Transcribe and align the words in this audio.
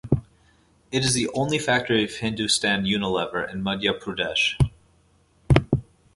It 0.91 1.05
is 1.05 1.13
the 1.13 1.29
only 1.35 1.59
factory 1.59 2.03
of 2.03 2.09
Hindustan 2.09 2.85
Unilever 2.85 3.47
in 3.53 3.63
Madhya 3.63 3.99
Pradesh. 3.99 4.55